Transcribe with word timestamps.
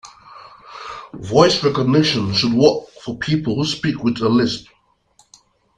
Voice 1.13 1.61
recognition 1.63 2.33
should 2.33 2.53
work 2.55 2.87
for 3.03 3.17
people 3.19 3.53
who 3.55 3.65
speak 3.65 4.03
with 4.03 4.19
a 4.23 4.27
lisp. 4.29 4.65